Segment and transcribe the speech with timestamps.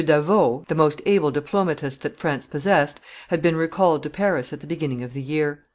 [0.03, 4.65] d'Avaux, the most able diplomatist that France possessed, had been recalled to Paris at the
[4.65, 5.59] beginning of the year.